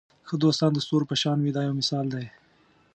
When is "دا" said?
1.55-1.61